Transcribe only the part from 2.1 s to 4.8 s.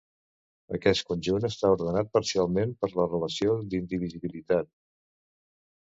parcialment per la relació d'indivisibilitat.